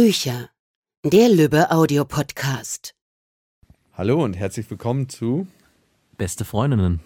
[0.00, 0.48] Bücher.
[1.04, 2.94] Der Lübbe Audiopodcast.
[3.94, 5.48] Hallo und herzlich willkommen zu
[6.16, 7.00] Beste Freundinnen.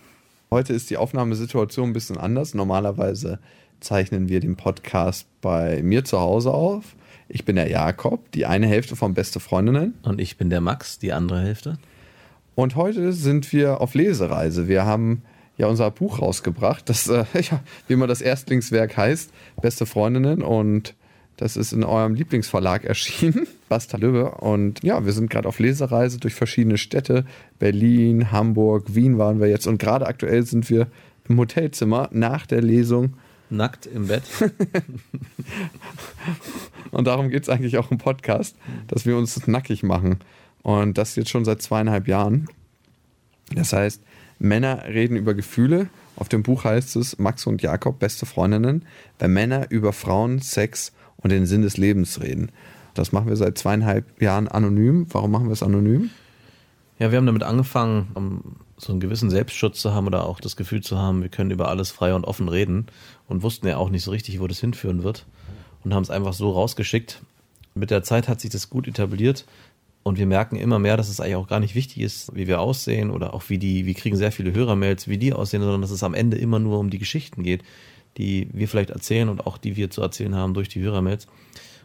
[0.51, 2.53] Heute ist die Aufnahmesituation ein bisschen anders.
[2.53, 3.39] Normalerweise
[3.81, 6.95] zeichnen wir den Podcast bei mir zu Hause auf.
[7.31, 9.95] Ich bin der Jakob, die eine Hälfte von Beste Freundinnen.
[10.03, 11.79] Und ich bin der Max, die andere Hälfte.
[12.55, 14.69] Und heute sind wir auf Lesereise.
[14.69, 15.23] Wir haben
[15.57, 19.31] ja unser Buch rausgebracht, das, äh, ja, wie immer das Erstlingswerk heißt,
[19.63, 20.43] Beste Freundinnen.
[20.43, 20.95] Und
[21.37, 24.33] das ist in eurem Lieblingsverlag erschienen, Basta Lübbe.
[24.33, 27.25] Und ja, wir sind gerade auf Lesereise durch verschiedene Städte.
[27.59, 29.67] Berlin, Hamburg, Wien waren wir jetzt.
[29.67, 30.89] Und gerade aktuell sind wir
[31.29, 33.15] im Hotelzimmer nach der Lesung.
[33.49, 34.23] Nackt im Bett.
[36.91, 38.57] und darum geht es eigentlich auch im Podcast,
[38.89, 40.19] dass wir uns nackig machen.
[40.63, 42.49] Und das jetzt schon seit zweieinhalb Jahren.
[43.55, 44.03] Das heißt,
[44.39, 45.89] Männer reden über Gefühle.
[46.17, 48.85] Auf dem Buch heißt es Max und Jakob, beste Freundinnen,
[49.19, 52.51] wenn Männer über Frauen, Sex und den Sinn des Lebens reden.
[52.95, 55.07] Das machen wir seit zweieinhalb Jahren anonym.
[55.11, 56.11] Warum machen wir es anonym?
[56.99, 60.57] Ja, wir haben damit angefangen, um so einen gewissen Selbstschutz zu haben oder auch das
[60.57, 62.87] Gefühl zu haben, wir können über alles frei und offen reden
[63.29, 65.25] und wussten ja auch nicht so richtig, wo das hinführen wird
[65.85, 67.21] und haben es einfach so rausgeschickt.
[67.75, 69.47] Mit der Zeit hat sich das gut etabliert
[70.03, 72.61] und wir merken immer mehr, dass es eigentlich auch gar nicht wichtig ist, wie wir
[72.61, 75.91] aussehen oder auch wie die, wir kriegen sehr viele Hörermails, wie die aussehen, sondern dass
[75.91, 77.63] es am Ende immer nur um die Geschichten geht,
[78.17, 81.27] die wir vielleicht erzählen und auch die wir zu erzählen haben durch die Hörermails.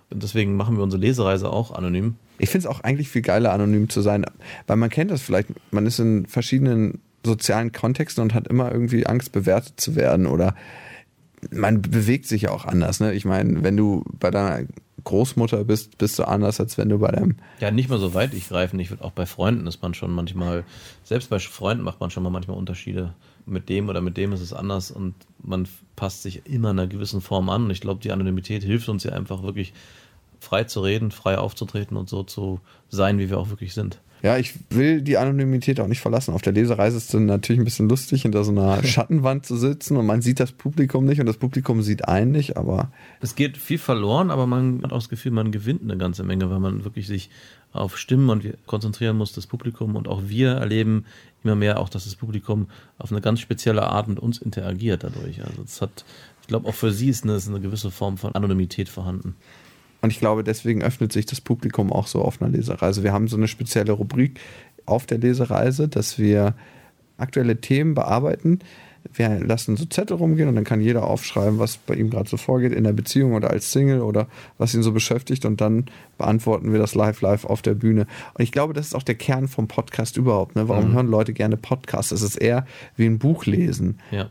[0.09, 2.15] Und deswegen machen wir unsere Lesereise auch anonym.
[2.37, 4.25] Ich finde es auch eigentlich viel geiler, anonym zu sein,
[4.65, 9.05] weil man kennt das vielleicht, man ist in verschiedenen sozialen Kontexten und hat immer irgendwie
[9.05, 10.55] Angst, bewertet zu werden oder
[11.51, 12.99] man bewegt sich ja auch anders.
[12.99, 13.13] Ne?
[13.13, 14.65] Ich meine, wenn du bei deiner
[15.07, 17.37] Großmutter bist, bist du anders, als wenn du bei deinem.
[17.61, 18.77] Ja, nicht mal so weit ich greifen.
[18.77, 20.65] Ich auch bei Freunden ist man schon manchmal,
[21.05, 23.13] selbst bei Freunden macht man schon mal manchmal Unterschiede.
[23.45, 26.87] Mit dem oder mit dem ist es anders und man passt sich immer in einer
[26.87, 27.63] gewissen Form an.
[27.63, 29.71] Und ich glaube, die Anonymität hilft uns ja einfach wirklich
[30.41, 34.01] frei zu reden, frei aufzutreten und so zu sein, wie wir auch wirklich sind.
[34.23, 36.33] Ja, ich will die Anonymität auch nicht verlassen.
[36.33, 39.95] Auf der Lesereise ist es natürlich ein bisschen lustig, hinter so einer Schattenwand zu sitzen
[39.95, 42.91] und man sieht das Publikum nicht und das Publikum sieht einen nicht, aber.
[43.21, 46.49] Es geht viel verloren, aber man hat auch das Gefühl, man gewinnt eine ganze Menge,
[46.49, 47.29] weil man wirklich sich
[47.73, 51.05] auf Stimmen und konzentrieren muss, das Publikum und auch wir erleben
[51.43, 55.43] immer mehr auch, dass das Publikum auf eine ganz spezielle Art mit uns interagiert dadurch.
[55.43, 56.05] Also es hat,
[56.41, 59.35] ich glaube, auch für sie ist eine, ist eine gewisse Form von Anonymität vorhanden.
[60.07, 63.03] Und ich glaube, deswegen öffnet sich das Publikum auch so auf einer Lesereise.
[63.03, 64.39] Wir haben so eine spezielle Rubrik
[64.85, 66.55] auf der Lesereise, dass wir
[67.17, 68.59] aktuelle Themen bearbeiten.
[69.13, 72.37] Wir lassen so Zettel rumgehen und dann kann jeder aufschreiben, was bei ihm gerade so
[72.37, 75.87] vorgeht in der Beziehung oder als Single oder was ihn so beschäftigt und dann
[76.17, 78.07] beantworten wir das live live auf der Bühne.
[78.33, 80.55] Und ich glaube, das ist auch der Kern vom Podcast überhaupt.
[80.55, 80.69] Ne?
[80.69, 80.93] Warum mhm.
[80.93, 82.13] hören Leute gerne Podcasts?
[82.13, 83.99] Es ist eher wie ein Buch lesen.
[84.11, 84.29] Ja.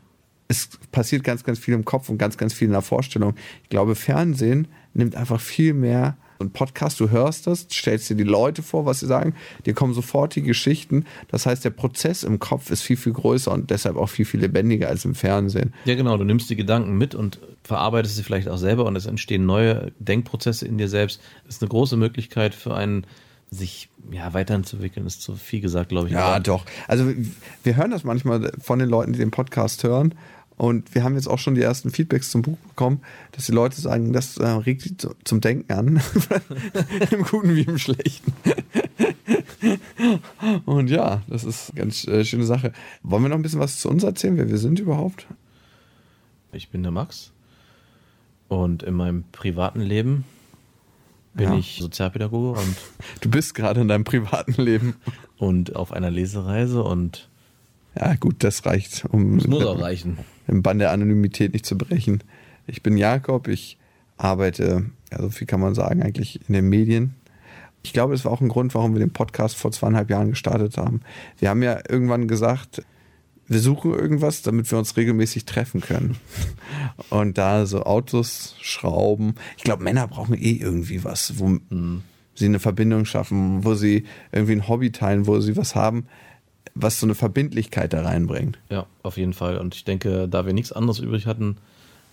[0.49, 3.35] Es passiert ganz, ganz viel im Kopf und ganz, ganz viel in der Vorstellung.
[3.63, 8.25] Ich glaube, Fernsehen nimmt einfach viel mehr ein Podcast, du hörst das, stellst dir die
[8.25, 9.35] Leute vor, was sie sagen,
[9.65, 11.07] dir kommen sofort die Geschichten.
[11.29, 14.41] Das heißt, der Prozess im Kopf ist viel, viel größer und deshalb auch viel, viel
[14.41, 15.73] lebendiger als im Fernsehen.
[15.85, 19.07] Ja, genau, du nimmst die Gedanken mit und verarbeitest sie vielleicht auch selber und es
[19.07, 21.21] entstehen neue Denkprozesse in dir selbst.
[21.45, 23.07] Das ist eine große Möglichkeit für einen,
[23.51, 26.15] sich ja, weiterzuentwickeln, ist zu viel gesagt, glaube ich.
[26.15, 26.41] Ja, aber.
[26.41, 26.65] doch.
[26.89, 27.11] Also
[27.63, 30.15] wir hören das manchmal von den Leuten, die den Podcast hören
[30.57, 33.03] und wir haben jetzt auch schon die ersten Feedbacks zum Buch bekommen,
[33.33, 36.01] dass die Leute sagen, das äh, regt sie zum Denken an.
[37.11, 38.33] Im Guten wie im Schlechten.
[40.65, 42.73] Und ja, das ist eine ganz äh, schöne Sache.
[43.03, 45.27] Wollen wir noch ein bisschen was zu uns erzählen, wer wir sind überhaupt?
[46.53, 47.33] Ich bin der Max.
[48.49, 50.25] Und in meinem privaten Leben
[51.35, 51.59] bin ja.
[51.59, 52.77] ich Sozialpädagoge und.
[53.21, 54.97] Du bist gerade in deinem privaten Leben.
[55.37, 57.29] Und auf einer Lesereise und.
[57.99, 59.07] Ja, gut, das reicht.
[59.11, 60.19] Um das muss auch reichen
[60.49, 62.23] im Bann der Anonymität nicht zu brechen.
[62.67, 63.79] Ich bin Jakob, ich
[64.17, 67.15] arbeite, ja, so viel kann man sagen, eigentlich in den Medien.
[67.83, 70.77] Ich glaube, es war auch ein Grund, warum wir den Podcast vor zweieinhalb Jahren gestartet
[70.77, 71.01] haben.
[71.39, 72.83] Wir haben ja irgendwann gesagt,
[73.47, 76.17] wir suchen irgendwas, damit wir uns regelmäßig treffen können.
[77.11, 79.35] Und da so Autos, Schrauben.
[79.57, 82.03] Ich glaube, Männer brauchen eh irgendwie was, wo mhm.
[82.35, 86.07] sie eine Verbindung schaffen, wo sie irgendwie ein Hobby teilen, wo sie was haben,
[86.77, 88.59] was so eine Verbindlichkeit da reinbringt.
[88.71, 89.59] Ja, auf jeden Fall.
[89.59, 91.57] Und ich denke, da wir nichts anderes übrig hatten,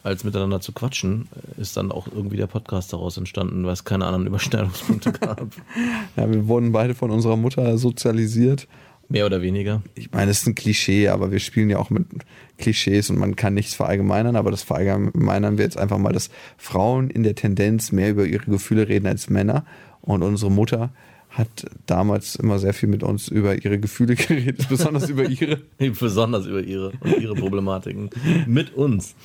[0.03, 1.27] als miteinander zu quatschen,
[1.57, 5.47] ist dann auch irgendwie der Podcast daraus entstanden, weil es keine anderen Überschneidungspunkte gab.
[6.15, 8.67] ja, wir wurden beide von unserer Mutter sozialisiert.
[9.09, 9.81] Mehr oder weniger.
[9.95, 12.05] Ich meine, es ist ein Klischee, aber wir spielen ja auch mit
[12.57, 17.09] Klischees und man kann nichts verallgemeinern, aber das verallgemeinern wir jetzt einfach mal, dass Frauen
[17.09, 19.65] in der Tendenz mehr über ihre Gefühle reden als Männer.
[20.01, 20.91] Und unsere Mutter
[21.33, 25.61] hat damals immer sehr viel mit uns über ihre Gefühle geredet, besonders über ihre.
[25.99, 28.11] besonders über ihre und ihre Problematiken.
[28.45, 29.15] mit uns.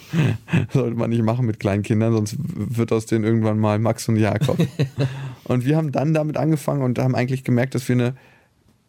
[0.72, 4.16] Sollte man nicht machen mit kleinen Kindern, sonst wird aus denen irgendwann mal Max und
[4.16, 4.58] Jakob.
[5.44, 8.14] und wir haben dann damit angefangen und haben eigentlich gemerkt, dass wir eine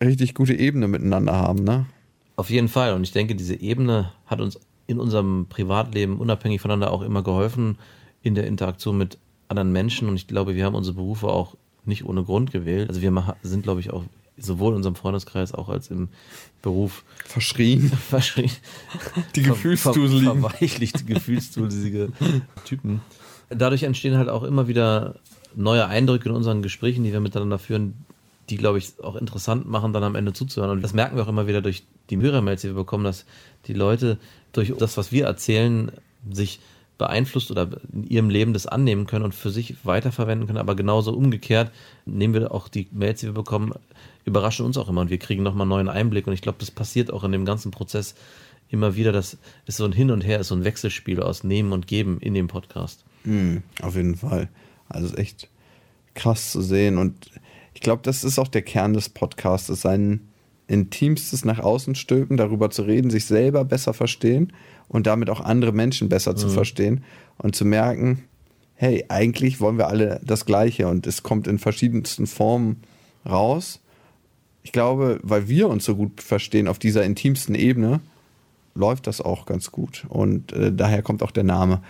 [0.02, 1.86] richtig gute Ebene miteinander haben, ne?
[2.38, 2.94] Auf jeden Fall.
[2.94, 4.58] Und ich denke, diese Ebene hat uns
[4.88, 7.78] in unserem Privatleben unabhängig voneinander auch immer geholfen
[8.22, 9.18] in der Interaktion mit
[9.50, 10.08] anderen Menschen.
[10.08, 11.58] Und ich glaube, wir haben unsere Berufe auch
[11.90, 12.88] nicht ohne Grund gewählt.
[12.88, 14.04] Also wir sind, glaube ich, auch
[14.38, 16.10] sowohl in unserem Freundeskreis auch als im
[16.62, 17.92] Beruf verschrien.
[18.10, 18.52] verschrien.
[19.36, 20.42] Die Gefühlsduseligen.
[20.42, 22.12] Ver verweichlichte, gefühlsduselige
[22.66, 23.02] Typen.
[23.50, 25.16] Dadurch entstehen halt auch immer wieder
[25.56, 28.06] neue Eindrücke in unseren Gesprächen, die wir miteinander führen,
[28.50, 30.72] die, glaube ich, auch interessant machen, dann am Ende zuzuhören.
[30.72, 33.26] Und das merken wir auch immer wieder durch die Hörermails, die wir bekommen, dass
[33.68, 34.18] die Leute
[34.54, 35.92] durch das, was wir erzählen,
[36.32, 36.60] sich
[37.00, 40.60] beeinflusst oder in ihrem Leben das annehmen können und für sich weiterverwenden können.
[40.60, 41.72] Aber genauso umgekehrt
[42.06, 43.74] nehmen wir auch die Mails, die wir bekommen,
[44.26, 46.28] überraschen uns auch immer und wir kriegen nochmal einen neuen Einblick.
[46.28, 48.14] Und ich glaube, das passiert auch in dem ganzen Prozess
[48.70, 51.72] immer wieder, dass es so ein Hin und Her ist, so ein Wechselspiel aus Nehmen
[51.72, 53.04] und Geben in dem Podcast.
[53.24, 54.50] Mhm, auf jeden Fall.
[54.90, 55.50] Also echt
[56.14, 56.98] krass zu sehen.
[56.98, 57.32] Und
[57.74, 60.28] ich glaube, das ist auch der Kern des Podcasts, sein
[60.68, 64.54] Intimstes nach außen stülpen, darüber zu reden, sich selber besser verstehen
[64.90, 66.38] und damit auch andere Menschen besser mhm.
[66.38, 67.04] zu verstehen
[67.38, 68.24] und zu merken,
[68.76, 72.82] hey, eigentlich wollen wir alle das Gleiche und es kommt in verschiedensten Formen
[73.26, 73.80] raus.
[74.64, 78.02] Ich glaube, weil wir uns so gut verstehen auf dieser intimsten Ebene,
[78.76, 80.06] läuft das auch ganz gut.
[80.10, 81.82] Und äh, daher kommt auch der Name.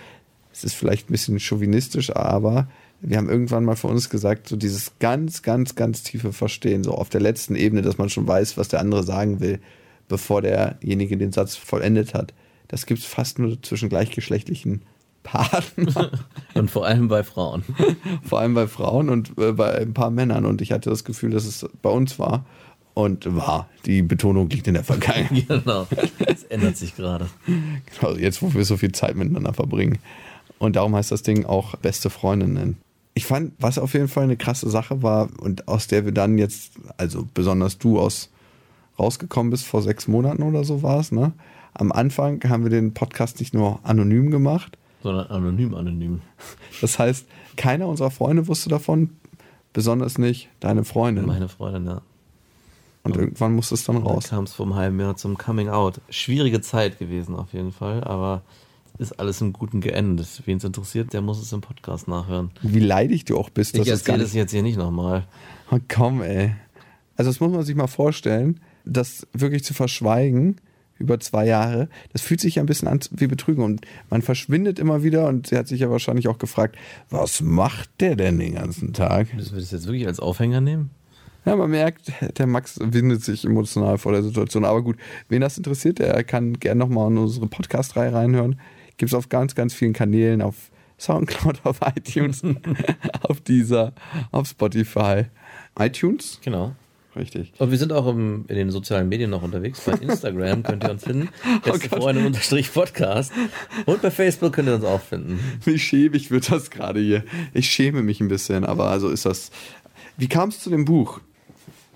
[0.52, 2.68] Es ist vielleicht ein bisschen chauvinistisch, aber
[3.02, 6.94] wir haben irgendwann mal für uns gesagt, so dieses ganz, ganz, ganz tiefe Verstehen, so
[6.94, 9.60] auf der letzten Ebene, dass man schon weiß, was der andere sagen will,
[10.08, 12.34] bevor derjenige den Satz vollendet hat.
[12.70, 14.84] Das gibt es fast nur zwischen gleichgeschlechtlichen
[15.24, 15.72] Paaren.
[16.54, 17.64] und vor allem bei Frauen.
[18.24, 20.46] vor allem bei Frauen und äh, bei ein paar Männern.
[20.46, 22.46] Und ich hatte das Gefühl, dass es bei uns war.
[22.94, 25.48] Und war, die Betonung liegt in der Vergangenheit.
[25.48, 25.88] genau,
[26.26, 27.30] das ändert sich gerade.
[27.46, 30.00] Genau, jetzt, wo wir so viel Zeit miteinander verbringen.
[30.58, 32.78] Und darum heißt das Ding auch beste Freundinnen.
[33.14, 36.38] Ich fand, was auf jeden Fall eine krasse Sache war und aus der wir dann
[36.38, 38.30] jetzt, also besonders du aus
[38.98, 41.32] rausgekommen bist, vor sechs Monaten oder so war es, ne?
[41.74, 46.22] Am Anfang haben wir den Podcast nicht nur anonym gemacht, sondern anonym, anonym.
[46.82, 47.26] Das heißt,
[47.56, 49.12] keiner unserer Freunde wusste davon,
[49.74, 51.26] besonders nicht deine Freundin.
[51.26, 52.02] Meine Freundin, ja.
[53.04, 54.26] Und, und irgendwann musste es dann raus.
[54.26, 56.02] Dann kam es einem halben Jahr zum Coming Out.
[56.10, 58.42] Schwierige Zeit gewesen auf jeden Fall, aber
[58.98, 60.42] ist alles im Guten geendet.
[60.46, 62.52] Wen es interessiert, der muss es im Podcast nachhören.
[62.62, 63.78] Wie leidig du auch bist.
[63.78, 65.26] Ich erzähle das jetzt hier nicht nochmal.
[65.72, 66.54] Oh, komm, ey.
[67.16, 70.58] Also das muss man sich mal vorstellen, das wirklich zu verschweigen
[71.00, 74.78] über zwei Jahre, das fühlt sich ja ein bisschen an wie Betrügen und man verschwindet
[74.80, 76.78] immer wieder und sie hat sich ja wahrscheinlich auch gefragt,
[77.10, 79.34] was macht der denn den ganzen Tag?
[79.34, 80.92] Müssen wir das jetzt wirklich als Aufhänger nehmen?
[81.46, 84.66] Ja, man merkt, der Max windet sich emotional vor der Situation.
[84.66, 84.98] Aber gut,
[85.30, 88.60] wen das interessiert, der kann gerne nochmal in unsere Podcast-Reihe reinhören.
[88.98, 90.70] Gibt es auf ganz, ganz vielen Kanälen, auf
[91.00, 92.44] Soundcloud, auf iTunes,
[93.22, 93.94] auf dieser,
[94.32, 95.26] auf Spotify.
[95.80, 96.40] iTunes?
[96.44, 96.76] Genau.
[97.20, 97.52] Richtig.
[97.58, 99.82] Und wir sind auch im, in den sozialen Medien noch unterwegs.
[99.82, 101.30] Bei Instagram könnt ihr uns finden.
[101.66, 103.34] Beste oh Freunde unterstrich Podcast.
[103.86, 105.38] Und bei Facebook könnt ihr uns auch finden.
[105.66, 107.26] Wie schäbig wird das gerade hier?
[107.54, 109.52] Ich schäme mich ein bisschen, aber also ist das.
[110.16, 111.20] Wie kam es zu dem Buch?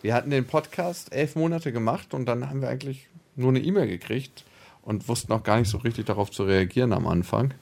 [0.02, 3.88] Wir hatten den Podcast elf Monate gemacht und dann haben wir eigentlich nur eine E-Mail
[3.88, 4.44] gekriegt
[4.82, 7.54] und wussten auch gar nicht so richtig darauf zu reagieren am Anfang.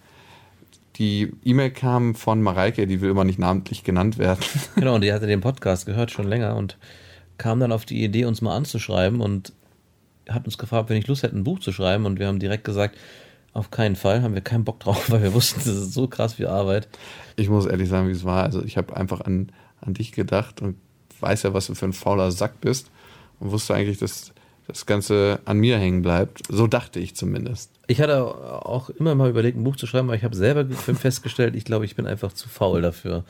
[0.96, 4.40] Die E-Mail kam von Mareike, die will immer nicht namentlich genannt werden.
[4.76, 6.78] Genau, und die hatte den Podcast gehört schon länger und
[7.42, 9.52] kam dann auf die Idee, uns mal anzuschreiben und
[10.30, 12.06] hat uns gefragt, ob wir nicht Lust hätten, ein Buch zu schreiben.
[12.06, 12.96] Und wir haben direkt gesagt,
[13.54, 16.38] auf keinen Fall, haben wir keinen Bock drauf, weil wir wussten, das ist so krass
[16.38, 16.88] wie Arbeit.
[17.38, 18.44] Ich muss ehrlich sagen, wie es war.
[18.44, 20.76] Also ich habe einfach an, an dich gedacht und
[21.20, 22.92] weiß ja, was du für ein fauler Sack bist
[23.40, 24.34] und wusste eigentlich, dass
[24.68, 26.44] das Ganze an mir hängen bleibt.
[26.48, 27.72] So dachte ich zumindest.
[27.88, 31.56] Ich hatte auch immer mal überlegt, ein Buch zu schreiben, aber ich habe selber festgestellt,
[31.56, 33.24] ich glaube, ich bin einfach zu faul dafür.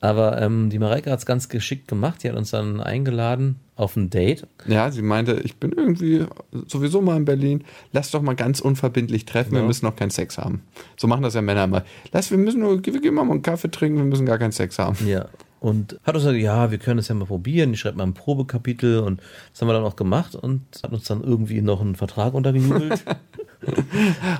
[0.00, 2.22] Aber ähm, die Mareike hat es ganz geschickt gemacht.
[2.22, 4.46] Die hat uns dann eingeladen auf ein Date.
[4.66, 6.26] Ja, sie meinte, ich bin irgendwie
[6.66, 7.64] sowieso mal in Berlin.
[7.92, 9.54] Lass doch mal ganz unverbindlich treffen.
[9.54, 9.60] Ja.
[9.60, 10.62] Wir müssen noch keinen Sex haben.
[10.96, 11.84] So machen das ja Männer immer.
[12.12, 13.98] Lass, wir müssen nur, wir gehen mal einen Kaffee trinken.
[13.98, 14.96] Wir müssen gar keinen Sex haben.
[15.06, 15.26] Ja.
[15.60, 17.72] Und hat uns gesagt, ja, wir können das ja mal probieren.
[17.72, 21.04] Ich schreibe mal ein Probekapitel und das haben wir dann auch gemacht und hat uns
[21.04, 23.04] dann irgendwie noch einen Vertrag untergejubelt.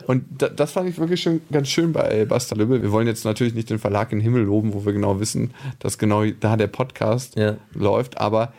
[0.07, 0.25] und
[0.57, 2.83] das fand ich wirklich schön, ganz schön bei Basta Lübbe.
[2.83, 5.53] Wir wollen jetzt natürlich nicht den Verlag in den Himmel loben, wo wir genau wissen,
[5.79, 7.57] dass genau da der Podcast ja.
[7.75, 8.53] läuft, aber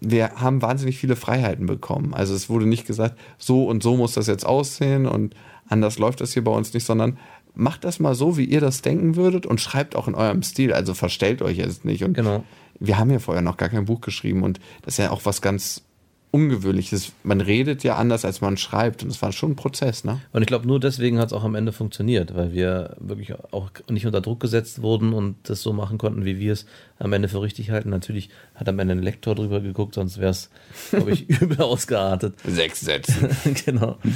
[0.00, 2.14] wir haben wahnsinnig viele Freiheiten bekommen.
[2.14, 5.34] Also es wurde nicht gesagt, so und so muss das jetzt aussehen und
[5.68, 7.18] anders läuft das hier bei uns nicht, sondern
[7.54, 10.72] macht das mal so, wie ihr das denken würdet und schreibt auch in eurem Stil.
[10.72, 12.02] Also verstellt euch jetzt nicht.
[12.04, 12.44] Und Genau.
[12.78, 15.42] wir haben ja vorher noch gar kein Buch geschrieben und das ist ja auch was
[15.42, 15.82] ganz
[16.32, 17.12] Ungewöhnliches.
[17.24, 20.20] Man redet ja anders, als man schreibt und es war schon ein Prozess, ne?
[20.32, 23.70] Und ich glaube, nur deswegen hat es auch am Ende funktioniert, weil wir wirklich auch
[23.88, 26.66] nicht unter Druck gesetzt wurden und das so machen konnten, wie wir es
[27.00, 27.90] am Ende für richtig halten.
[27.90, 30.50] Natürlich hat am Ende ein Lektor drüber geguckt, sonst wäre es,
[30.90, 32.34] glaube ich, übel ausgeartet.
[32.44, 33.30] Sechs Sätze.
[33.64, 33.98] genau.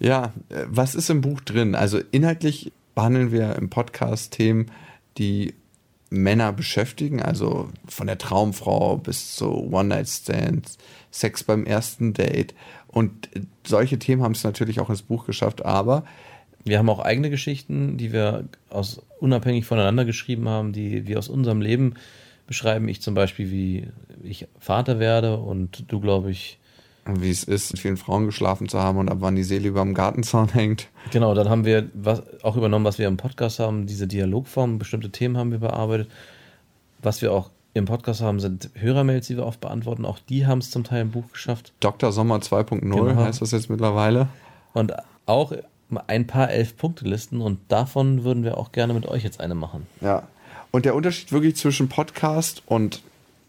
[0.00, 1.74] Ja, äh, was ist im Buch drin?
[1.74, 4.70] Also inhaltlich behandeln wir im Podcast Themen,
[5.18, 5.54] die
[6.10, 10.78] Männer beschäftigen, also von der Traumfrau bis zu One-Night-Stands,
[11.10, 12.54] Sex beim ersten Date.
[12.86, 13.28] Und
[13.66, 16.04] solche Themen haben es natürlich auch ins Buch geschafft, aber
[16.64, 21.28] Wir haben auch eigene Geschichten, die wir aus, unabhängig voneinander geschrieben haben, die wir aus
[21.28, 21.94] unserem Leben
[22.46, 22.88] beschreiben.
[22.88, 23.88] Ich zum Beispiel, wie
[24.22, 26.58] ich Vater werde und du, glaube ich,
[27.08, 29.82] wie es ist, mit vielen Frauen geschlafen zu haben und ab wann die Seele über
[29.82, 30.88] dem Gartenzaun hängt.
[31.10, 35.10] Genau, dann haben wir was, auch übernommen, was wir im Podcast haben, diese Dialogform, bestimmte
[35.10, 36.10] Themen haben wir bearbeitet.
[37.00, 40.04] Was wir auch im Podcast haben, sind Hörermails, die wir oft beantworten.
[40.04, 41.72] Auch die haben es zum Teil im Buch geschafft.
[41.80, 42.12] Dr.
[42.12, 43.16] Sommer 2.0 Genau.
[43.16, 44.28] heißt das jetzt mittlerweile.
[44.72, 44.92] Und
[45.26, 45.52] auch
[46.06, 49.86] ein paar Elf-Punkte-Listen und davon würden wir auch gerne mit euch jetzt eine machen.
[50.00, 50.24] Ja.
[50.70, 53.00] Und der Unterschied wirklich zwischen Podcast und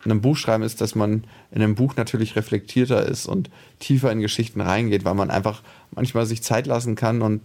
[0.05, 4.21] einem Buch schreiben ist, dass man in einem Buch natürlich reflektierter ist und tiefer in
[4.21, 7.41] Geschichten reingeht, weil man einfach manchmal sich Zeit lassen kann und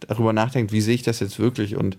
[0.00, 1.98] darüber nachdenkt, wie sehe ich das jetzt wirklich und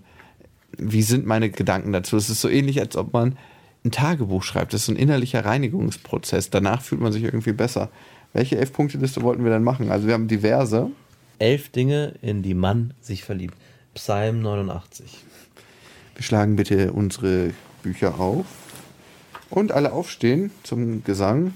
[0.76, 2.16] wie sind meine Gedanken dazu.
[2.16, 3.36] Es ist so ähnlich, als ob man
[3.84, 4.72] ein Tagebuch schreibt.
[4.72, 6.50] Das ist so ein innerlicher Reinigungsprozess.
[6.50, 7.90] Danach fühlt man sich irgendwie besser.
[8.32, 9.90] Welche elf Punkte-Liste wollten wir denn machen?
[9.90, 10.90] Also wir haben diverse.
[11.38, 13.54] Elf Dinge, in die Mann sich verliebt.
[13.94, 15.18] Psalm 89.
[16.14, 18.46] Wir schlagen bitte unsere Bücher auf.
[19.50, 21.54] Und alle aufstehen zum Gesang.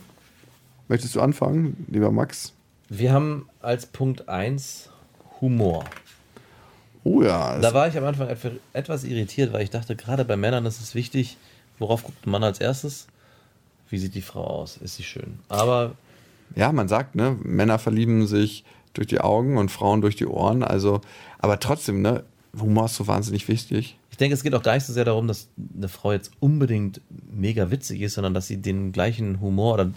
[0.88, 2.52] Möchtest du anfangen, lieber Max?
[2.88, 4.88] Wir haben als Punkt 1
[5.40, 5.84] Humor.
[7.04, 10.36] Oh ja, Da war ich am Anfang etwa- etwas irritiert, weil ich dachte, gerade bei
[10.36, 11.36] Männern ist es wichtig,
[11.78, 13.06] worauf guckt ein Mann als erstes?
[13.90, 14.76] Wie sieht die Frau aus?
[14.76, 15.40] Ist sie schön?
[15.48, 15.92] Aber
[16.54, 20.62] ja, man sagt, ne, Männer verlieben sich durch die Augen und Frauen durch die Ohren.
[20.62, 21.00] Also,
[21.38, 22.24] aber trotzdem, ne,
[22.58, 23.96] Humor ist so wahnsinnig wichtig.
[24.12, 27.00] Ich denke, es geht auch gar nicht so sehr darum, dass eine Frau jetzt unbedingt
[27.34, 29.90] mega witzig ist, sondern dass sie den gleichen Humor oder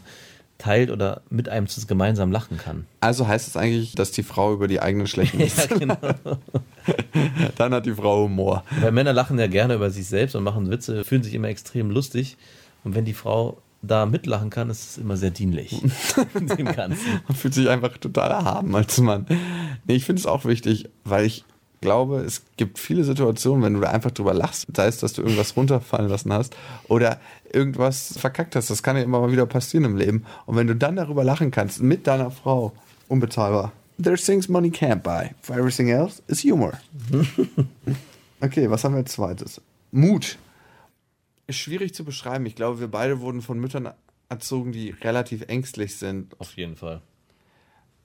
[0.57, 2.85] teilt oder mit einem gemeinsam lachen kann.
[3.01, 5.69] Also heißt es eigentlich, dass die Frau über die eigenen Schwächen ist.
[5.69, 5.97] Ja, genau.
[7.57, 8.63] Dann hat die Frau Humor.
[8.79, 11.91] Weil Männer lachen ja gerne über sich selbst und machen Witze, fühlen sich immer extrem
[11.91, 12.37] lustig.
[12.85, 15.81] Und wenn die Frau da mitlachen kann, ist es immer sehr dienlich.
[16.33, 17.21] Dem Ganzen.
[17.27, 19.25] Man fühlt sich einfach total erhaben als Mann.
[19.85, 21.43] Nee, ich finde es auch wichtig, weil ich
[21.81, 25.21] glaube, es gibt viele Situationen, wenn du da einfach drüber lachst, sei es, dass du
[25.21, 26.55] irgendwas runterfallen lassen hast
[26.87, 27.19] oder
[27.51, 28.69] irgendwas verkackt hast.
[28.69, 30.25] Das kann ja immer mal wieder passieren im Leben.
[30.45, 32.73] Und wenn du dann darüber lachen kannst, mit deiner Frau,
[33.07, 33.71] unbezahlbar.
[34.01, 35.31] There's things money can't buy.
[35.41, 36.73] For everything else is humor.
[38.41, 39.61] okay, was haben wir als zweites?
[39.91, 40.37] Mut.
[41.47, 42.45] Ist schwierig zu beschreiben.
[42.45, 43.89] Ich glaube, wir beide wurden von Müttern
[44.27, 47.01] erzogen, die relativ ängstlich sind Auf jeden Fall.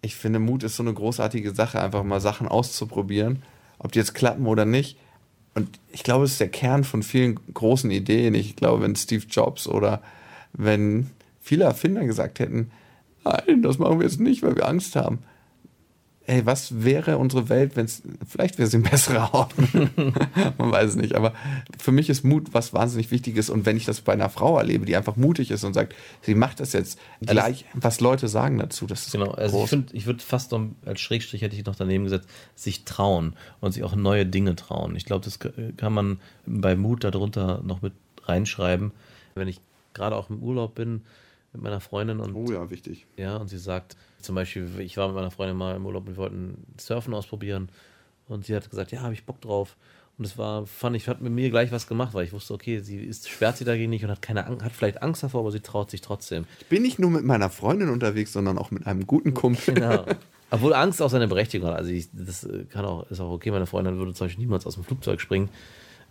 [0.02, 3.42] ich finde, Mut ist so eine großartige Sache, einfach mal Sachen auszuprobieren,
[3.80, 4.96] ob die jetzt klappen oder nicht.
[5.54, 8.34] Und ich glaube, es ist der Kern von vielen großen Ideen.
[8.34, 10.00] Ich glaube, wenn Steve Jobs oder
[10.52, 11.10] wenn
[11.40, 12.70] viele Erfinder gesagt hätten,
[13.24, 15.18] nein, das machen wir jetzt nicht, weil wir Angst haben.
[16.26, 19.54] Ey, was wäre unsere Welt, wenn es, vielleicht wäre sie ein besserer Ort.
[20.58, 21.14] Man weiß es nicht.
[21.14, 21.32] Aber
[21.78, 23.50] für mich ist Mut was wahnsinnig Wichtiges.
[23.50, 26.34] Und wenn ich das bei einer Frau erlebe, die einfach mutig ist und sagt, sie
[26.34, 29.72] macht das jetzt gleich, was Leute sagen dazu, das ist Genau, also groß.
[29.72, 33.72] ich ich würde fast noch, als Schrägstrich hätte ich noch daneben gesetzt, sich trauen und
[33.72, 34.94] sich auch neue Dinge trauen.
[34.96, 38.92] Ich glaube, das kann man bei Mut darunter noch mit reinschreiben.
[39.34, 39.60] Wenn ich
[39.94, 41.02] gerade auch im Urlaub bin
[41.52, 43.06] mit meiner Freundin und Oh ja, wichtig.
[43.16, 46.14] Ja, und sie sagt, zum Beispiel, ich war mit meiner Freundin mal im Urlaub und
[46.14, 47.70] wir wollten Surfen ausprobieren.
[48.28, 49.76] Und sie hat gesagt, ja, habe ich Bock drauf.
[50.18, 52.80] Und es war, fand ich, hat mit mir gleich was gemacht, weil ich wusste, okay,
[52.80, 55.50] sie ist, sperrt sie dagegen nicht und hat keine Angst, hat vielleicht Angst davor, aber
[55.50, 56.44] sie traut sich trotzdem.
[56.60, 59.74] Ich bin nicht nur mit meiner Freundin unterwegs, sondern auch mit einem guten Kumpel.
[59.74, 60.04] Genau.
[60.50, 61.76] Obwohl Angst auch seine Berechtigung hat.
[61.76, 63.50] Also ich, das äh, kann auch, ist auch okay.
[63.50, 65.48] Meine Freundin würde zum Beispiel niemals aus dem Flugzeug springen.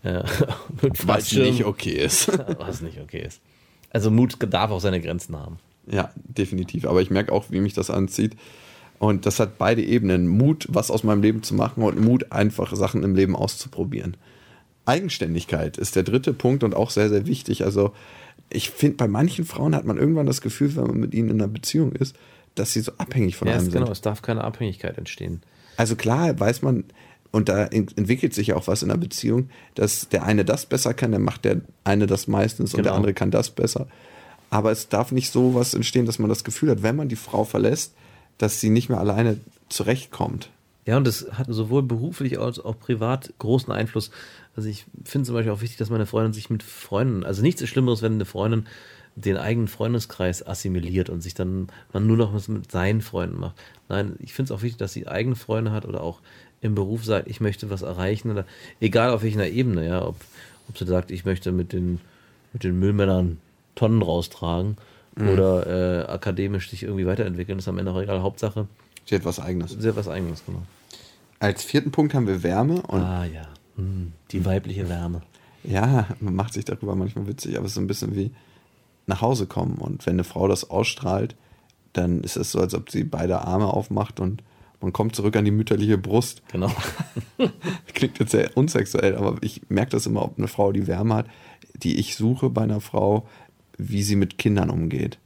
[0.02, 0.24] Äh,
[1.04, 2.32] Was nicht okay ist.
[2.58, 3.42] Was nicht okay ist.
[3.92, 5.58] Also Mut darf auch seine Grenzen haben.
[5.88, 6.86] Ja, definitiv.
[6.86, 8.36] Aber ich merke auch, wie mich das anzieht.
[9.00, 10.28] Und das hat beide Ebenen.
[10.28, 14.18] Mut, was aus meinem Leben zu machen und Mut, einfach Sachen im Leben auszuprobieren.
[14.86, 17.64] Eigenständigkeit ist der dritte Punkt und auch sehr, sehr wichtig.
[17.64, 17.94] Also
[18.50, 21.42] ich finde, bei manchen Frauen hat man irgendwann das Gefühl, wenn man mit ihnen in
[21.42, 22.16] einer Beziehung ist,
[22.56, 23.74] dass sie so abhängig von Ja, einem sind.
[23.74, 25.42] genau, es darf keine Abhängigkeit entstehen.
[25.78, 26.84] Also klar weiß man,
[27.32, 30.66] und da ent- entwickelt sich ja auch was in der Beziehung, dass der eine das
[30.66, 32.96] besser kann, dann macht der eine das meistens und der Genau.
[32.96, 33.88] andere kann das besser.
[34.50, 37.16] Aber es darf nicht so was entstehen, dass man das Gefühl hat, wenn man die
[37.16, 37.94] Frau verlässt,
[38.40, 39.38] dass sie nicht mehr alleine
[39.70, 40.50] zurechtkommt.
[40.86, 44.10] Ja, und das hat sowohl beruflich als auch privat großen Einfluss.
[44.56, 47.62] Also ich finde zum Beispiel auch wichtig, dass meine Freundin sich mit Freunden, also nichts
[47.62, 48.66] ist Schlimmeres, wenn eine Freundin
[49.16, 53.56] den eigenen Freundeskreis assimiliert und sich dann man nur noch was mit seinen Freunden macht.
[53.88, 56.22] Nein, ich finde es auch wichtig, dass sie eigene Freunde hat oder auch
[56.62, 58.46] im Beruf sagt, ich möchte was erreichen oder
[58.82, 60.16] egal auf welcher Ebene, ja, ob,
[60.70, 62.00] ob sie sagt, ich möchte mit den,
[62.54, 63.38] mit den Müllmännern
[63.76, 64.78] Tonnen raustragen
[65.16, 65.30] Mhm.
[65.30, 68.22] oder äh, akademisch sich irgendwie weiterentwickeln, ist am Ende auch egal.
[68.22, 68.68] Hauptsache,
[69.06, 69.72] Sie hat was Eigenes.
[69.78, 70.64] sie hat was eigenes gemacht.
[71.40, 75.24] Als vierten Punkt haben wir Wärme und Ah ja, hm, die weibliche Wärme.
[75.64, 78.32] ja, man macht sich darüber manchmal witzig, aber es ist so ein bisschen wie
[79.08, 79.76] nach Hause kommen.
[79.80, 81.36] Und wenn eine Frau das ausstrahlt,
[81.94, 84.44] dann ist es so, als ob sie beide Arme aufmacht und
[84.82, 86.42] man kommt zurück an die mütterliche Brust.
[86.52, 86.72] Genau.
[87.94, 91.28] Klingt jetzt sehr unsexuell, aber ich merke das immer, ob eine Frau die Wärme hat,
[91.76, 93.28] die ich suche bei einer Frau,
[93.78, 95.18] wie sie mit Kindern umgeht.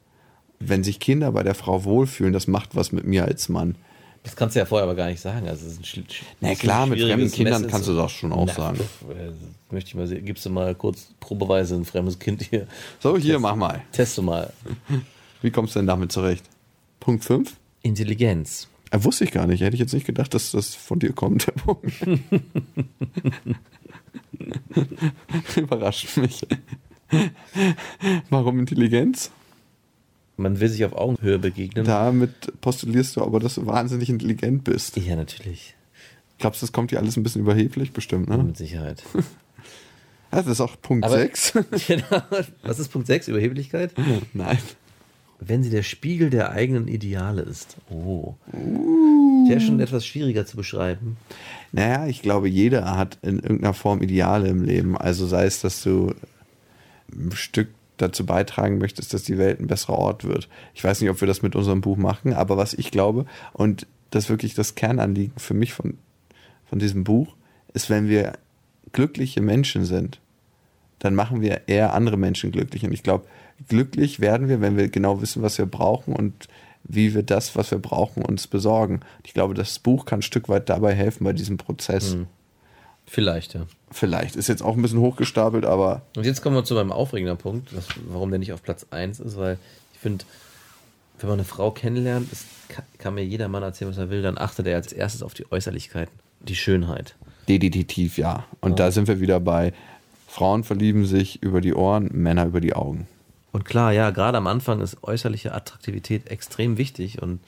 [0.59, 3.75] Wenn sich Kinder bei der Frau wohlfühlen, das macht was mit mir als Mann.
[4.23, 5.49] Das kannst du ja vorher aber gar nicht sagen.
[5.49, 6.05] Also es ist ein schl-
[6.39, 8.79] Na das klar, mit fremden Kindern Mess- kannst du das schon auch Na, sagen.
[9.09, 10.23] äh, Möchte ich mal sehen.
[10.23, 12.65] Gibst du mal kurz probeweise ein fremdes Kind hier.
[13.01, 13.81] So, hier, mach mal.
[13.91, 14.53] Teste mal.
[15.41, 16.45] Wie kommst du denn damit zurecht?
[17.01, 17.53] Punkt 5?
[17.81, 18.69] Intelligenz.
[18.93, 19.61] Äh, wusste ich gar nicht.
[19.61, 21.91] Hätte ich jetzt nicht gedacht, dass das von dir kommt, der Punkt.
[25.57, 26.45] Überrascht mich.
[28.29, 29.31] Warum Intelligenz?
[30.37, 31.85] Man will sich auf Augenhöhe begegnen.
[31.85, 34.97] Damit postulierst du aber, dass du wahnsinnig intelligent bist.
[34.97, 35.75] Ja, natürlich.
[36.39, 37.91] Glaubst du, das kommt dir alles ein bisschen überheblich?
[37.93, 38.37] Bestimmt, ne?
[38.37, 39.03] Mit Sicherheit.
[40.31, 41.53] Ja, das ist auch Punkt Aber- 6.
[41.87, 42.23] genau.
[42.63, 43.27] Was ist Punkt 6?
[43.27, 43.93] Überheblichkeit?
[44.33, 44.57] Nein.
[45.45, 47.77] Wenn sie der Spiegel der eigenen Ideale ist.
[47.89, 48.35] Oh.
[49.49, 51.17] Der ist schon etwas schwieriger zu beschreiben.
[51.71, 54.97] Naja, ich glaube, jeder hat in irgendeiner Form Ideale im Leben.
[54.97, 56.13] Also sei es, dass du
[57.11, 60.49] ein Stück dazu beitragen möchtest, dass die Welt ein besserer Ort wird.
[60.73, 63.85] Ich weiß nicht, ob wir das mit unserem Buch machen, aber was ich glaube, und
[64.11, 65.97] das ist wirklich das Kernanliegen für mich von,
[66.65, 67.35] von diesem Buch,
[67.73, 68.33] ist, wenn wir
[68.91, 70.19] glückliche Menschen sind,
[70.99, 72.85] dann machen wir eher andere Menschen glücklich.
[72.85, 73.25] Und ich glaube,
[73.67, 76.47] glücklich werden wir, wenn wir genau wissen, was wir brauchen und
[76.83, 79.01] wie wir das, was wir brauchen, uns besorgen.
[79.25, 82.17] Ich glaube, das Buch kann ein Stück weit dabei helfen bei diesem Prozess.
[83.05, 83.65] Vielleicht, ja.
[83.91, 84.35] Vielleicht.
[84.35, 87.75] Ist jetzt auch ein bisschen hochgestapelt, aber Und jetzt kommen wir zu meinem aufregenden Punkt,
[87.75, 89.57] was, warum der nicht auf Platz 1 ist, weil
[89.93, 90.25] ich finde,
[91.19, 94.21] wenn man eine Frau kennenlernt, es kann, kann mir jeder Mann erzählen, was er will,
[94.21, 97.15] dann achtet er als erstes auf die Äußerlichkeiten, die Schönheit.
[97.47, 98.45] definitiv ja.
[98.61, 99.73] Und da sind wir wieder bei
[100.27, 103.07] Frauen verlieben sich über die Ohren, Männer über die Augen.
[103.53, 107.39] Und klar, ja, gerade am Anfang ist äußerliche Attraktivität extrem wichtig und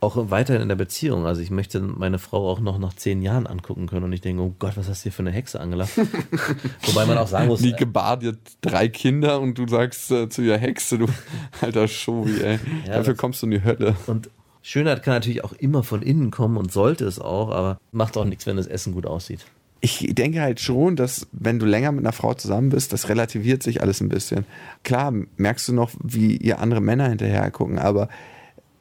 [0.00, 1.26] auch weiterhin in der Beziehung.
[1.26, 4.42] Also ich möchte meine Frau auch noch nach zehn Jahren angucken können und ich denke,
[4.42, 5.90] oh Gott, was hast du hier für eine Hexe angelacht?
[6.86, 10.42] Wobei man auch sagen muss, Die gebahrt dir drei Kinder und du sagst äh, zu
[10.42, 11.06] ihr Hexe, du
[11.60, 12.58] alter Schovi, ey.
[12.86, 13.94] Ja, Dafür kommst du in die Hölle.
[14.06, 14.30] Und
[14.62, 18.24] Schönheit kann natürlich auch immer von innen kommen und sollte es auch, aber macht auch
[18.24, 19.44] nichts, wenn das Essen gut aussieht.
[19.82, 23.62] Ich denke halt schon, dass wenn du länger mit einer Frau zusammen bist, das relativiert
[23.62, 24.44] sich alles ein bisschen.
[24.84, 28.08] Klar, merkst du noch, wie ihr andere Männer hinterher gucken, aber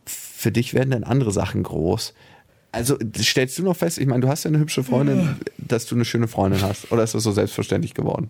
[0.05, 2.13] für dich werden dann andere Sachen groß.
[2.71, 5.95] Also stellst du noch fest, ich meine, du hast ja eine hübsche Freundin, dass du
[5.95, 6.91] eine schöne Freundin hast.
[6.91, 8.29] Oder ist das so selbstverständlich geworden?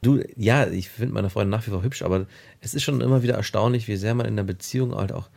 [0.00, 2.26] Du, ja, ich finde meine Freundin nach wie vor hübsch, aber
[2.60, 5.28] es ist schon immer wieder erstaunlich, wie sehr man in der Beziehung halt auch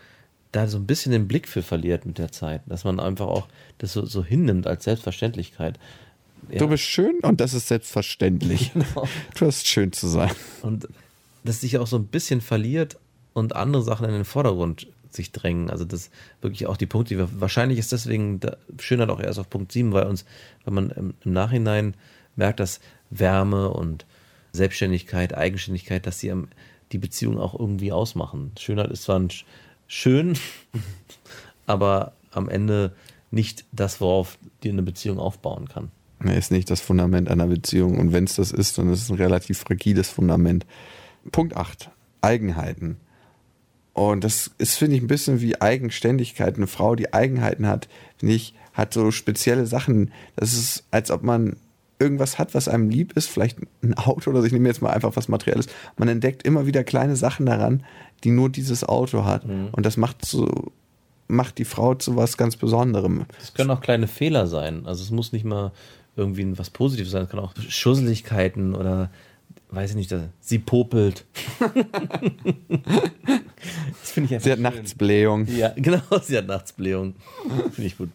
[0.52, 2.62] da so ein bisschen den Blick für verliert mit der Zeit.
[2.66, 5.78] Dass man einfach auch das so, so hinnimmt als Selbstverständlichkeit.
[6.52, 8.72] Ja, Du bist schön und das ist selbstverständlich.
[8.74, 9.08] Genau.
[9.38, 10.32] Du hast schön zu sein.
[10.62, 10.88] und
[11.44, 12.98] dass sich auch so ein bisschen verliert
[13.34, 15.70] und andere Sachen in den Vordergrund sich drängen.
[15.70, 16.10] Also das
[16.42, 19.72] wirklich auch die Punkte, die wir, wahrscheinlich ist deswegen da, Schönheit auch erst auf Punkt
[19.72, 20.26] 7, weil uns,
[20.66, 21.94] weil man im, im Nachhinein
[22.36, 22.80] merkt, dass
[23.12, 24.06] Wärme und
[24.52, 26.48] Selbstständigkeit, Eigenständigkeit, dass sie am,
[26.92, 28.52] die Beziehung auch irgendwie ausmachen.
[28.60, 29.44] Schönheit ist zwar ein, sch-
[29.88, 30.38] schön,
[31.66, 32.94] aber am Ende
[33.32, 35.92] nicht das, worauf die eine Beziehung aufbauen kann.
[36.28, 37.98] Er ist nicht das Fundament einer Beziehung.
[37.98, 40.66] Und wenn es das ist, dann ist es ein relativ fragiles Fundament.
[41.32, 41.90] Punkt 8.
[42.22, 42.98] Eigenheiten.
[43.94, 46.58] Und das ist, finde ich, ein bisschen wie Eigenständigkeit.
[46.58, 47.88] Eine Frau, die Eigenheiten hat,
[48.22, 50.12] ich, hat so spezielle Sachen.
[50.36, 51.56] Das ist, als ob man
[51.98, 54.48] irgendwas hat, was einem lieb ist, vielleicht ein Auto oder so.
[54.48, 55.68] Ich nehme jetzt mal einfach was Materielles.
[55.98, 57.84] Man entdeckt immer wieder kleine Sachen daran,
[58.24, 59.46] die nur dieses Auto hat.
[59.46, 60.74] Und das macht so,
[61.28, 63.26] macht die Frau zu was ganz Besonderem.
[63.42, 64.86] Es können auch kleine Fehler sein.
[64.86, 65.72] Also es muss nicht mal
[66.16, 67.24] irgendwie was Positives sein.
[67.24, 69.10] Es kann auch Schusseligkeiten oder
[69.70, 71.26] weiß ich nicht, dass sie popelt.
[71.60, 71.72] das
[74.12, 74.64] finde ich einfach Sie hat schön.
[74.64, 75.48] nachts Blähung.
[75.48, 77.16] Ja, genau, sie hat nachts Blähung.
[77.72, 78.10] Finde ich gut.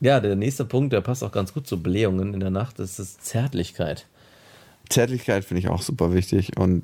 [0.00, 2.98] Ja, der nächste Punkt, der passt auch ganz gut zu Blähungen in der Nacht, das
[2.98, 4.06] ist Zärtlichkeit.
[4.88, 6.82] Zärtlichkeit finde ich auch super wichtig und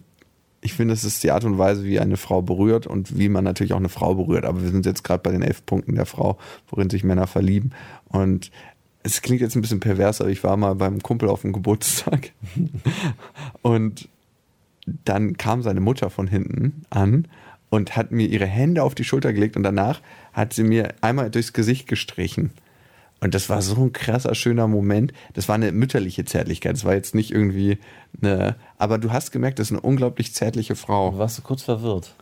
[0.61, 3.45] ich finde, es ist die Art und Weise, wie eine Frau berührt und wie man
[3.45, 4.47] natürlich auch eine Frau berührt.
[4.47, 6.39] Aber wir sind jetzt gerade bei den elf Punkten der Frau,
[6.69, 7.73] worin sich Männer verlieben.
[8.09, 8.51] Und
[9.05, 12.33] es klingt jetzt ein bisschen pervers, aber ich war mal beim Kumpel auf dem Geburtstag
[13.63, 14.09] und
[15.05, 17.29] dann kam seine Mutter von hinten an
[17.71, 20.01] und hat mir ihre Hände auf die Schulter gelegt und danach
[20.33, 22.51] hat sie mir einmal durchs Gesicht gestrichen.
[23.21, 25.13] Und das war so ein krasser, schöner Moment.
[25.33, 26.75] Das war eine mütterliche Zärtlichkeit.
[26.75, 27.79] Das war jetzt nicht irgendwie
[28.21, 28.57] eine.
[28.77, 31.17] Aber du hast gemerkt, das ist eine unglaublich zärtliche Frau.
[31.17, 32.15] Warst du kurz verwirrt?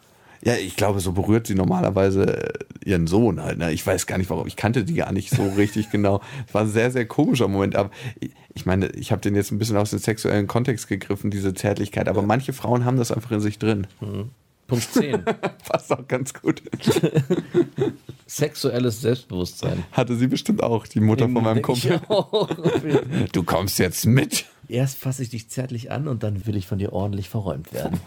[0.44, 2.52] Ja, ich glaube, so berührt sie normalerweise äh,
[2.84, 3.58] ihren Sohn halt.
[3.58, 3.72] Ne?
[3.72, 4.46] Ich weiß gar nicht warum.
[4.46, 6.20] Ich kannte die gar nicht so richtig genau.
[6.46, 7.76] Es war ein sehr, sehr komischer Moment.
[7.76, 7.90] Aber
[8.52, 12.08] ich meine, ich habe den jetzt ein bisschen aus dem sexuellen Kontext gegriffen, diese Zärtlichkeit.
[12.08, 13.86] Aber manche Frauen haben das einfach in sich drin.
[14.00, 14.30] Mhm.
[14.66, 15.22] Punkt 10.
[15.68, 16.62] Passt auch ganz gut.
[18.26, 19.84] Sexuelles Selbstbewusstsein.
[19.92, 22.00] Hatte sie bestimmt auch, die Mutter von meinem Kumpel.
[23.32, 24.46] Du kommst jetzt mit.
[24.68, 28.00] Erst fasse ich dich zärtlich an und dann will ich von dir ordentlich verräumt werden.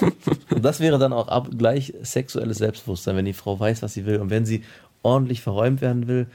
[0.50, 4.06] Und das wäre dann auch ab, gleich sexuelles Selbstbewusstsein, wenn die Frau weiß, was sie
[4.06, 4.18] will.
[4.18, 4.62] Und wenn sie
[5.02, 6.26] ordentlich verräumt werden will,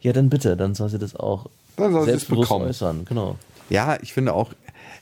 [0.00, 2.66] ja, dann bitte, dann soll sie das auch Dann soll selbstbewusst bekommen.
[2.68, 3.04] äußern.
[3.06, 3.36] Genau.
[3.70, 4.52] Ja, ich finde auch,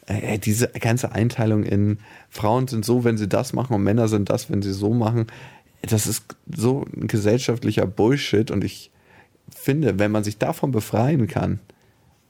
[0.06, 1.98] äh, diese ganze Einteilung in
[2.30, 5.26] Frauen sind so, wenn sie das machen und Männer sind das, wenn sie so machen,
[5.82, 6.24] das ist
[6.54, 8.90] so ein gesellschaftlicher Bullshit und ich
[9.50, 11.60] finde, wenn man sich davon befreien kann,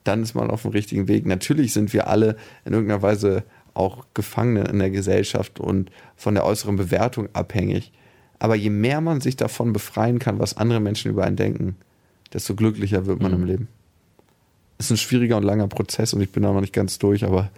[0.02, 1.26] dann ist man auf dem richtigen Weg.
[1.26, 3.44] Natürlich sind wir alle in irgendeiner Weise
[3.74, 7.92] auch Gefangene in der Gesellschaft und von der äußeren Bewertung abhängig.
[8.38, 11.76] Aber je mehr man sich davon befreien kann, was andere Menschen über einen denken,
[12.32, 13.68] desto glücklicher wird man im Leben.
[14.78, 17.50] ist ein schwieriger und langer Prozess und ich bin da noch nicht ganz durch, aber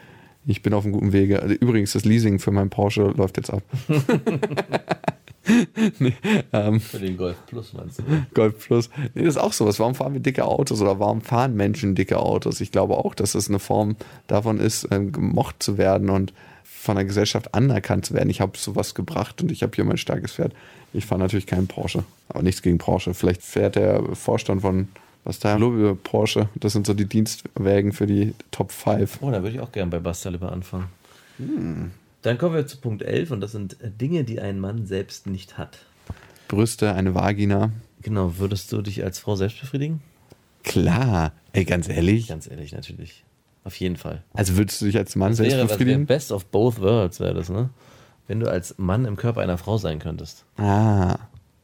[0.46, 1.42] ich bin auf einem guten Wege.
[1.42, 3.62] Also Übrigens, das Leasing für meinen Porsche läuft jetzt ab.
[5.98, 6.14] nee,
[6.52, 8.02] ähm, Für den Golf Plus meinst du?
[8.34, 8.90] Golf Plus.
[9.14, 9.78] Nee, das ist auch sowas.
[9.78, 12.60] Warum fahren wir dicke Autos oder warum fahren Menschen dicke Autos?
[12.60, 16.32] Ich glaube auch, dass es eine Form davon ist, ähm, gemocht zu werden und
[16.64, 18.30] von der Gesellschaft anerkannt zu werden.
[18.30, 20.52] Ich habe sowas gebracht und ich habe hier mein starkes Pferd.
[20.92, 23.14] Ich fahre natürlich keinen Porsche, aber nichts gegen Porsche.
[23.14, 24.88] Vielleicht fährt der Vorstand von
[25.26, 26.48] was da Lobby Porsche.
[26.54, 29.18] Das sind so die Dienstwägen für die Top 5.
[29.20, 30.86] Oh, da würde ich auch gerne bei Basta lieber anfangen.
[32.26, 35.28] Dann kommen wir zu Punkt 11 und das sind äh, Dinge, die ein Mann selbst
[35.28, 35.78] nicht hat.
[36.48, 37.70] Brüste, eine Vagina.
[38.02, 40.00] Genau, würdest du dich als Frau selbst befriedigen?
[40.64, 41.30] Klar.
[41.52, 42.26] Ey, ganz ehrlich.
[42.26, 43.22] Ganz ehrlich, natürlich.
[43.62, 44.24] Auf jeden Fall.
[44.34, 46.06] Also würdest du dich als Mann Das selbst wäre, das wäre befriedigen?
[46.06, 47.70] best of both worlds, wäre das, ne?
[48.26, 50.44] Wenn du als Mann im Körper einer Frau sein könntest.
[50.56, 51.16] Ah.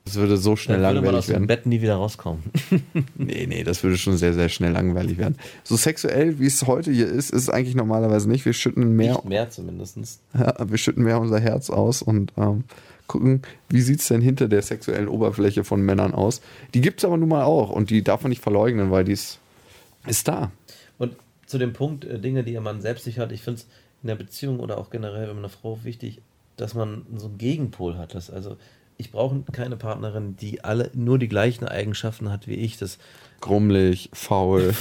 [0.04, 1.46] Das würde so schnell Dann würde man langweilig aus dem werden.
[1.46, 2.42] Bett nie wieder rauskommen.
[3.14, 5.36] Nee, nee, das würde schon sehr, sehr schnell langweilig werden.
[5.62, 8.44] So sexuell, wie es heute hier ist, ist es eigentlich normalerweise nicht.
[8.44, 10.20] Wir schütten mehr, Nicht mehr zumindest.
[10.34, 12.64] ja, wir schütten mehr unser Herz aus und ähm,
[13.06, 16.40] gucken, wie sieht es denn hinter der sexuellen Oberfläche von Männern aus.
[16.74, 19.12] Die gibt es aber nun mal auch und die darf man nicht verleugnen, weil die
[19.12, 19.38] ist,
[20.06, 20.50] ist da.
[20.98, 21.14] Und
[21.46, 23.66] zu dem Punkt, äh, Dinge, die man selbst nicht hat, ich finde es
[24.02, 26.22] in der Beziehung oder auch generell, wenn man eine Frau wichtig,
[26.56, 28.14] dass man so einen Gegenpol hat.
[28.14, 28.56] Das, also
[29.02, 32.78] ich brauche keine Partnerin, die alle nur die gleichen Eigenschaften hat wie ich.
[32.78, 32.98] Das
[33.40, 34.74] Grummelig, faul.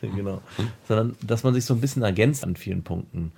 [0.00, 0.40] genau.
[0.86, 3.32] Sondern dass man sich so ein bisschen ergänzt an vielen Punkten.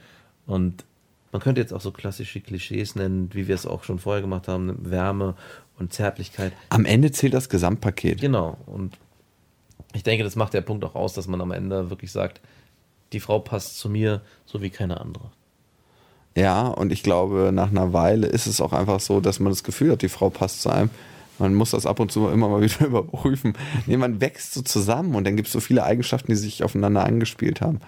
[0.46, 0.84] Und
[1.32, 4.46] man könnte jetzt auch so klassische Klischees nennen, wie wir es auch schon vorher gemacht
[4.46, 5.34] haben, Wärme
[5.78, 6.52] und Zärtlichkeit.
[6.68, 8.20] Am Ende zählt das Gesamtpaket.
[8.20, 8.58] Genau.
[8.66, 8.98] Und
[9.94, 12.42] ich denke, das macht der Punkt auch aus, dass man am Ende wirklich sagt,
[13.14, 15.30] die Frau passt zu mir so wie keine andere.
[16.36, 19.64] Ja, und ich glaube, nach einer Weile ist es auch einfach so, dass man das
[19.64, 20.90] Gefühl hat, die Frau passt zu einem.
[21.38, 23.54] Man muss das ab und zu immer mal wieder überprüfen.
[23.86, 27.04] Nee, man wächst so zusammen und dann gibt es so viele Eigenschaften, die sich aufeinander
[27.04, 27.80] angespielt haben.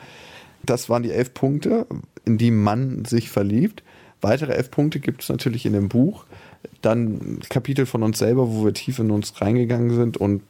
[0.63, 1.87] Das waren die elf Punkte,
[2.25, 3.83] in die man sich verliebt.
[4.21, 6.25] Weitere elf Punkte gibt es natürlich in dem Buch.
[6.81, 10.43] Dann Kapitel von uns selber, wo wir tief in uns reingegangen sind und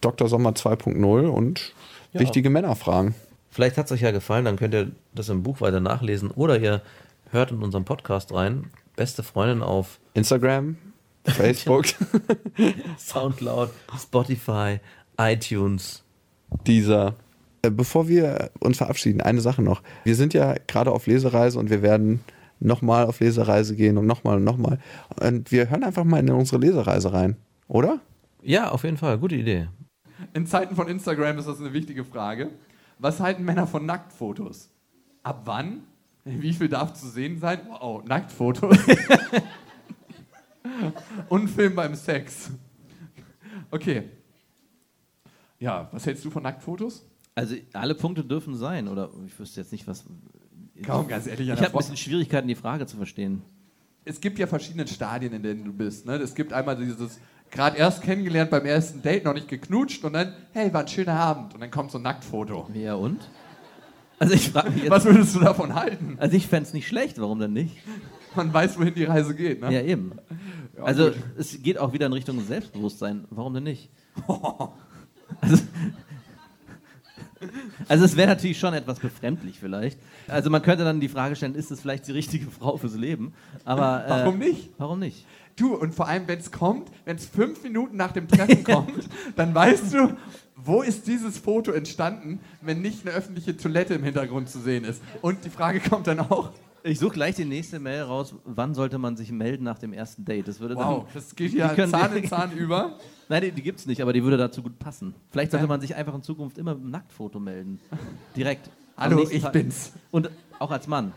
[0.00, 0.28] Dr.
[0.28, 1.74] Sommer 2.0 und
[2.12, 2.20] Ja.
[2.20, 3.14] wichtige Männerfragen.
[3.50, 6.58] Vielleicht hat es euch ja gefallen, dann könnt ihr das im Buch weiter nachlesen oder
[6.58, 6.82] ihr
[7.32, 8.70] hört in unseren Podcast rein.
[8.96, 10.76] Beste Freundin auf Instagram,
[11.26, 11.86] Facebook,
[12.98, 14.78] Soundcloud, Spotify,
[15.18, 16.04] iTunes.
[16.66, 17.14] dieser.
[17.62, 19.82] Äh, Bevor wir uns verabschieden, eine Sache noch.
[20.04, 22.20] Wir sind ja gerade auf Lesereise und wir werden
[22.60, 24.78] nochmal auf Lesereise gehen und nochmal und nochmal.
[25.20, 27.36] Und wir hören einfach mal in unsere Lesereise rein,
[27.68, 28.00] oder?
[28.42, 29.68] Ja, auf jeden Fall, gute Idee.
[30.34, 32.50] In Zeiten von Instagram ist das eine wichtige Frage.
[32.98, 34.70] Was halten Männer von Nacktfotos?
[35.22, 35.82] Ab wann?
[36.24, 37.60] Wie viel darf zu sehen sein?
[37.68, 38.78] Wow, Nacktfotos.
[41.28, 42.50] Unfilm beim Sex.
[43.70, 44.04] Okay.
[45.58, 47.04] Ja, was hältst du von Nacktfotos?
[47.34, 50.04] Also alle Punkte dürfen sein, oder ich wüsste jetzt nicht, was.
[50.84, 53.42] Kaum, ganz ehrlich, an Ich habe ein bisschen Schwierigkeiten, die Frage zu verstehen.
[54.04, 56.06] es gibt ja verschiedene Stadien, in denen du bist.
[56.06, 56.16] Ne?
[56.16, 60.34] Es gibt einmal dieses, gerade erst kennengelernt beim ersten Date, noch nicht geknutscht und dann,
[60.52, 61.54] hey, war ein schöner Abend.
[61.54, 62.68] Und dann kommt so ein Nacktfoto.
[62.74, 63.20] Ja und?
[64.22, 66.16] Also ich frage mich jetzt, Was würdest du davon halten?
[66.20, 67.76] also ich fände es nicht schlecht, warum denn nicht?
[68.36, 69.72] Man weiß, wohin die Reise geht, ne?
[69.72, 70.12] Ja, eben.
[70.76, 71.16] Ja, also gut.
[71.36, 73.24] es geht auch wieder in Richtung Selbstbewusstsein.
[73.30, 73.90] Warum denn nicht?
[75.40, 75.62] Also,
[77.92, 79.98] also es wäre natürlich schon etwas befremdlich vielleicht.
[80.26, 83.34] Also man könnte dann die Frage stellen, ist es vielleicht die richtige Frau fürs Leben?
[83.66, 84.70] Aber äh, Warum nicht?
[84.78, 85.26] Warum nicht?
[85.56, 89.10] Du, und vor allem, wenn es kommt, wenn es fünf Minuten nach dem Treffen kommt,
[89.36, 90.16] dann weißt du,
[90.56, 95.02] wo ist dieses Foto entstanden, wenn nicht eine öffentliche Toilette im Hintergrund zu sehen ist.
[95.20, 96.50] Und die Frage kommt dann auch,
[96.84, 98.34] Ich suche gleich die nächste Mail raus.
[98.44, 100.48] Wann sollte man sich melden nach dem ersten Date?
[100.48, 101.14] Das würde wow, dann.
[101.14, 102.98] das geht ja Zahn in Zahn über.
[103.28, 105.14] Nein, die, die gibt es nicht, aber die würde dazu gut passen.
[105.30, 107.80] Vielleicht sollte man sich einfach in Zukunft immer mit einem Nacktfoto melden.
[108.36, 108.68] Direkt.
[108.96, 109.52] Hallo, ich Tag.
[109.52, 109.92] bin's.
[110.10, 111.12] Und auch als Mann.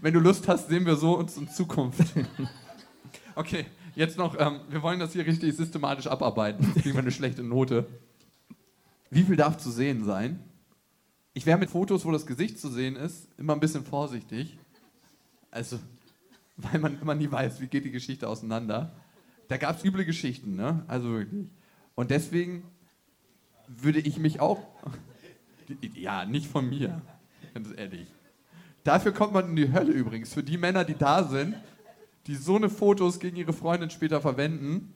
[0.00, 2.02] Wenn du Lust hast, sehen wir so uns in Zukunft.
[3.36, 6.62] Okay, jetzt noch, ähm, wir wollen das hier richtig systematisch abarbeiten.
[6.62, 7.84] Sonst Kriegen wir eine schlechte Note.
[9.10, 10.38] Wie viel darf zu sehen sein?
[11.32, 14.56] Ich wäre mit Fotos, wo das Gesicht zu sehen ist, immer ein bisschen vorsichtig.
[15.54, 15.78] Also,
[16.56, 18.92] weil man immer nie weiß, wie geht die Geschichte auseinander.
[19.48, 20.84] Da gab es üble Geschichten, ne?
[20.88, 21.48] Also wirklich.
[21.94, 22.64] Und deswegen
[23.68, 24.58] würde ich mich auch.
[25.94, 27.00] Ja, nicht von mir.
[27.54, 28.06] Ganz ehrlich.
[28.82, 30.34] Dafür kommt man in die Hölle übrigens.
[30.34, 31.54] Für die Männer, die da sind,
[32.26, 34.92] die so eine Fotos gegen ihre Freundin später verwenden,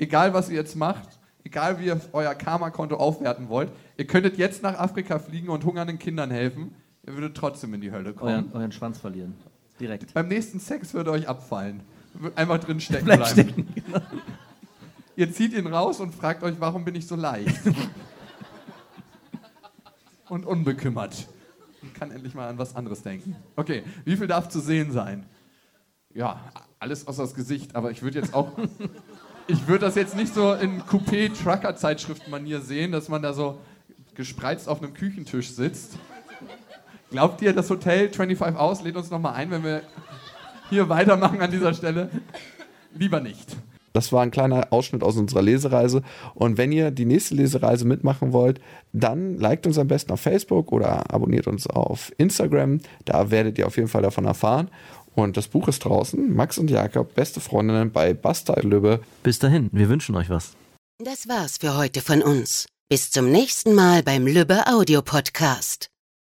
[0.00, 4.64] egal was ihr jetzt macht, egal wie ihr euer Karma-Konto aufwerten wollt, ihr könntet jetzt
[4.64, 6.74] nach Afrika fliegen und hungernden Kindern helfen,
[7.06, 8.32] ihr würdet trotzdem in die Hölle kommen.
[8.32, 9.36] Euren, euren Schwanz verlieren.
[9.80, 10.14] Direkt.
[10.14, 11.80] Beim nächsten Sex würde euch abfallen.
[12.36, 13.24] Einfach drin stecken bleiben.
[13.24, 13.66] stecken.
[13.74, 14.00] Genau.
[15.16, 17.58] Ihr zieht ihn raus und fragt euch, warum bin ich so leicht?
[20.28, 21.26] und unbekümmert.
[21.82, 23.36] Und kann endlich mal an was anderes denken.
[23.56, 25.26] Okay, wie viel darf zu sehen sein?
[26.14, 26.40] Ja,
[26.78, 28.52] alles außer das Gesicht, aber ich würde jetzt auch.
[29.46, 33.58] Ich würde das jetzt nicht so in Coupé-Trucker-Zeitschriften-Manier sehen, dass man da so
[34.14, 35.98] gespreizt auf einem Küchentisch sitzt.
[37.10, 39.82] Glaubt ihr, das Hotel 25 Hours lädt uns nochmal ein, wenn wir
[40.68, 42.08] hier weitermachen an dieser Stelle?
[42.94, 43.56] Lieber nicht.
[43.92, 46.02] Das war ein kleiner Ausschnitt aus unserer Lesereise.
[46.34, 48.60] Und wenn ihr die nächste Lesereise mitmachen wollt,
[48.92, 52.80] dann liked uns am besten auf Facebook oder abonniert uns auf Instagram.
[53.04, 54.70] Da werdet ihr auf jeden Fall davon erfahren.
[55.16, 56.32] Und das Buch ist draußen.
[56.34, 59.00] Max und Jakob, beste Freundinnen bei Basta Lübbe.
[59.24, 60.52] Bis dahin, wir wünschen euch was.
[61.02, 62.66] Das war's für heute von uns.
[62.88, 65.89] Bis zum nächsten Mal beim Lübbe Audio Podcast.